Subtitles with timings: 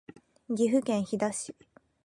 [0.49, 1.55] 岐阜県飛騨市